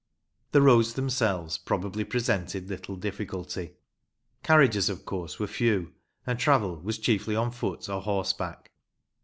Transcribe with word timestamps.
The 0.51 0.63
roads 0.63 0.95
themselves 0.95 1.59
probably 1.59 2.03
presented 2.03 2.67
little 2.69 2.95
difficulty. 2.95 3.73
Carriages, 4.41 4.89
of 4.89 5.05
course, 5.05 5.37
were 5.37 5.45
few, 5.45 5.93
and 6.25 6.39
travel 6.39 6.77
was 6.77 6.97
chiefly 6.97 7.35
on 7.35 7.51
foot 7.51 7.87
or 7.87 8.01
horseback. 8.01 8.71